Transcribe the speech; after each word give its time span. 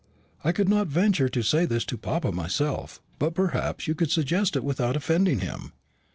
I 0.43 0.51
could 0.51 0.67
not 0.67 0.87
venture 0.87 1.29
to 1.29 1.43
say 1.43 1.65
this 1.67 1.85
to 1.85 1.95
papa 1.95 2.31
myself, 2.31 2.99
but 3.19 3.35
perhaps 3.35 3.87
you 3.87 3.93
could 3.93 4.09
suggest 4.09 4.55
it 4.55 4.63
without 4.63 4.95
offending 4.95 5.41
him. 5.41 5.73